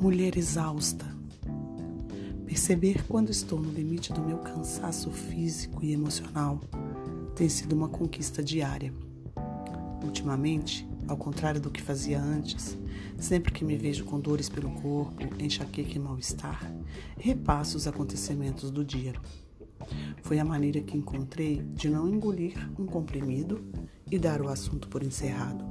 Mulher 0.00 0.38
exausta. 0.38 1.04
Perceber 2.46 3.04
quando 3.06 3.28
estou 3.28 3.60
no 3.60 3.70
limite 3.70 4.14
do 4.14 4.22
meu 4.22 4.38
cansaço 4.38 5.10
físico 5.10 5.84
e 5.84 5.92
emocional 5.92 6.58
tem 7.36 7.50
sido 7.50 7.74
uma 7.74 7.86
conquista 7.86 8.42
diária. 8.42 8.94
Ultimamente, 10.02 10.88
ao 11.06 11.18
contrário 11.18 11.60
do 11.60 11.70
que 11.70 11.82
fazia 11.82 12.18
antes, 12.18 12.78
sempre 13.18 13.52
que 13.52 13.62
me 13.62 13.76
vejo 13.76 14.06
com 14.06 14.18
dores 14.18 14.48
pelo 14.48 14.70
corpo, 14.70 15.34
enxaqueca 15.38 15.94
e 15.94 15.98
mal-estar, 15.98 16.72
repasso 17.18 17.76
os 17.76 17.86
acontecimentos 17.86 18.70
do 18.70 18.82
dia. 18.82 19.12
Foi 20.22 20.38
a 20.38 20.44
maneira 20.46 20.80
que 20.80 20.96
encontrei 20.96 21.60
de 21.74 21.90
não 21.90 22.08
engolir 22.08 22.56
um 22.78 22.86
comprimido 22.86 23.62
e 24.10 24.18
dar 24.18 24.40
o 24.40 24.48
assunto 24.48 24.88
por 24.88 25.02
encerrado. 25.02 25.62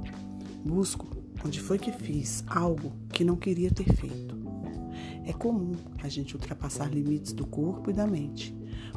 Busco 0.64 1.19
onde 1.44 1.60
foi 1.60 1.78
que 1.78 1.92
fiz 1.92 2.44
algo 2.46 2.92
que 3.12 3.24
não 3.24 3.36
queria 3.36 3.70
ter 3.70 3.92
feito. 3.94 4.38
É 5.24 5.32
comum 5.32 5.74
a 6.02 6.08
gente 6.08 6.34
ultrapassar 6.34 6.92
limites 6.92 7.32
do 7.32 7.46
corpo 7.46 7.90
e 7.90 7.92
da 7.92 8.06
mente, 8.06 8.54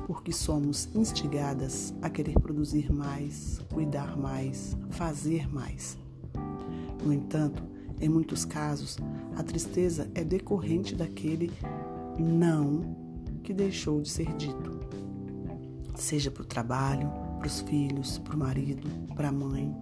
porque 0.08 0.32
somos 0.32 0.90
instigadas 0.96 1.94
a 2.02 2.10
querer 2.10 2.40
produzir 2.40 2.92
mais, 2.92 3.60
cuidar 3.72 4.18
mais, 4.18 4.76
fazer 4.90 5.48
mais. 5.54 5.98
No 7.04 7.14
entanto, 7.14 7.64
em 8.00 8.10
muitos 8.10 8.46
casos, 8.46 8.98
a 9.36 9.44
tristeza 9.44 10.10
é 10.16 10.24
decorrente 10.24 10.96
daquele 10.96 11.52
não 12.20 12.96
que 13.44 13.54
deixou 13.54 14.02
de 14.02 14.10
ser 14.10 14.34
dito. 14.36 14.80
Seja 15.96 16.32
para 16.32 16.44
o 16.44 16.46
trabalho, 16.46 17.12
para 17.38 17.48
os 17.48 17.62
filhos, 17.62 18.18
para 18.18 18.36
o 18.36 18.40
marido, 18.40 18.90
para 19.16 19.30
a 19.30 19.32
mãe, 19.32 19.74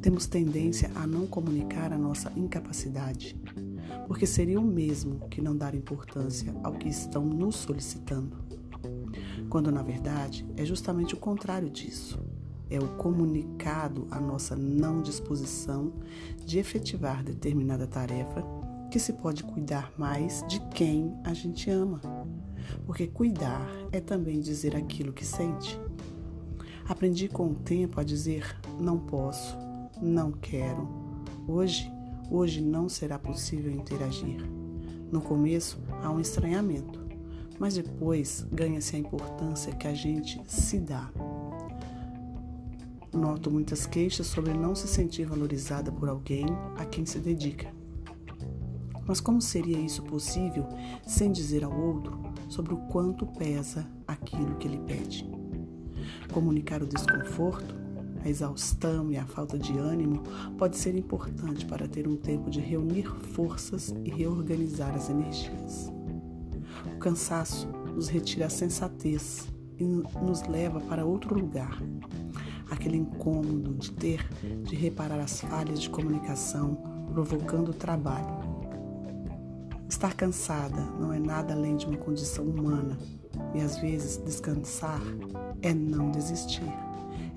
temos 0.00 0.26
tendência 0.26 0.90
a 0.94 1.06
não 1.06 1.26
comunicar 1.26 1.92
a 1.92 1.98
nossa 1.98 2.32
incapacidade, 2.36 3.36
porque 4.06 4.26
seria 4.26 4.60
o 4.60 4.64
mesmo 4.64 5.28
que 5.28 5.40
não 5.40 5.56
dar 5.56 5.74
importância 5.74 6.54
ao 6.62 6.72
que 6.74 6.88
estão 6.88 7.24
nos 7.24 7.56
solicitando. 7.56 8.36
Quando 9.48 9.70
na 9.70 9.82
verdade 9.82 10.46
é 10.56 10.64
justamente 10.64 11.14
o 11.14 11.18
contrário 11.18 11.70
disso. 11.70 12.18
É 12.70 12.78
o 12.78 12.88
comunicado 12.96 14.06
a 14.10 14.18
nossa 14.18 14.56
não 14.56 15.02
disposição 15.02 15.92
de 16.44 16.58
efetivar 16.58 17.22
determinada 17.22 17.86
tarefa 17.86 18.42
que 18.90 18.98
se 18.98 19.12
pode 19.12 19.42
cuidar 19.44 19.92
mais 19.98 20.44
de 20.48 20.60
quem 20.70 21.14
a 21.24 21.34
gente 21.34 21.70
ama. 21.70 22.00
Porque 22.86 23.06
cuidar 23.06 23.66
é 23.92 24.00
também 24.00 24.40
dizer 24.40 24.74
aquilo 24.74 25.12
que 25.12 25.24
sente. 25.24 25.78
Aprendi 26.86 27.28
com 27.28 27.46
o 27.46 27.54
tempo 27.54 27.98
a 27.98 28.04
dizer 28.04 28.56
não 28.78 28.98
posso, 28.98 29.56
não 30.02 30.30
quero. 30.30 30.86
Hoje, 31.48 31.90
hoje 32.30 32.60
não 32.60 32.90
será 32.90 33.18
possível 33.18 33.72
interagir. 33.72 34.44
No 35.10 35.22
começo 35.22 35.78
há 36.02 36.10
um 36.10 36.20
estranhamento, 36.20 37.00
mas 37.58 37.74
depois 37.74 38.46
ganha-se 38.52 38.96
a 38.96 38.98
importância 38.98 39.74
que 39.74 39.88
a 39.88 39.94
gente 39.94 40.42
se 40.46 40.78
dá. 40.78 41.10
Noto 43.10 43.50
muitas 43.50 43.86
queixas 43.86 44.26
sobre 44.26 44.52
não 44.52 44.74
se 44.74 44.86
sentir 44.86 45.24
valorizada 45.24 45.90
por 45.90 46.08
alguém 46.08 46.44
a 46.76 46.84
quem 46.84 47.06
se 47.06 47.18
dedica. 47.18 47.72
Mas 49.06 49.20
como 49.20 49.40
seria 49.40 49.78
isso 49.78 50.02
possível 50.02 50.66
sem 51.06 51.32
dizer 51.32 51.64
ao 51.64 51.74
outro 51.74 52.20
sobre 52.48 52.74
o 52.74 52.78
quanto 52.88 53.26
pesa 53.26 53.86
aquilo 54.06 54.56
que 54.56 54.68
ele 54.68 54.80
pede? 54.80 55.43
Comunicar 56.34 56.82
o 56.82 56.86
desconforto, 56.86 57.76
a 58.24 58.28
exaustão 58.28 59.08
e 59.08 59.16
a 59.16 59.24
falta 59.24 59.56
de 59.56 59.78
ânimo 59.78 60.20
pode 60.58 60.76
ser 60.76 60.96
importante 60.96 61.64
para 61.64 61.86
ter 61.86 62.08
um 62.08 62.16
tempo 62.16 62.50
de 62.50 62.58
reunir 62.58 63.06
forças 63.06 63.94
e 64.04 64.10
reorganizar 64.10 64.92
as 64.96 65.08
energias. 65.08 65.92
O 66.92 66.98
cansaço 66.98 67.68
nos 67.94 68.08
retira 68.08 68.46
a 68.46 68.50
sensatez 68.50 69.46
e 69.78 69.84
nos 69.84 70.42
leva 70.48 70.80
para 70.80 71.04
outro 71.04 71.38
lugar. 71.38 71.80
Aquele 72.68 72.96
incômodo 72.96 73.72
de 73.74 73.92
ter 73.92 74.28
de 74.64 74.74
reparar 74.74 75.20
as 75.20 75.40
falhas 75.40 75.80
de 75.80 75.88
comunicação, 75.88 76.74
provocando 77.12 77.72
trabalho. 77.72 78.42
Estar 79.88 80.14
cansada 80.14 80.82
não 80.98 81.12
é 81.12 81.20
nada 81.20 81.54
além 81.54 81.76
de 81.76 81.86
uma 81.86 81.96
condição 81.96 82.44
humana 82.44 82.98
e 83.54 83.60
às 83.60 83.78
vezes 83.78 84.16
descansar 84.18 85.00
é 85.62 85.72
não 85.72 86.10
desistir, 86.10 86.72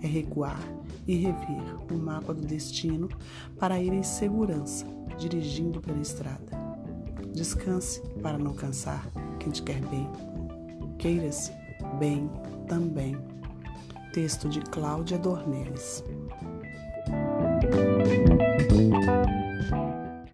é 0.01 0.07
recuar 0.07 0.59
e 1.07 1.15
rever 1.15 1.91
o 1.91 1.97
mapa 1.97 2.33
do 2.33 2.41
destino 2.41 3.07
para 3.59 3.79
ir 3.79 3.93
em 3.93 4.03
segurança, 4.03 4.85
dirigindo 5.17 5.81
pela 5.81 6.01
estrada. 6.01 6.57
Descanse 7.33 8.01
para 8.21 8.37
não 8.37 8.53
cansar 8.53 9.07
quem 9.39 9.51
te 9.51 9.61
quer 9.61 9.79
bem. 9.87 10.09
Queira-se 10.97 11.51
bem 11.99 12.29
também. 12.67 13.17
Texto 14.11 14.49
de 14.49 14.61
Cláudia 14.61 15.17
Dornelles. 15.17 16.03